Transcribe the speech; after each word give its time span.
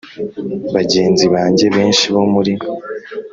bagenzi 0.75 1.25
banjye 1.33 1.65
benshi 1.75 2.05
bo 2.13 2.23
muri 2.33 2.53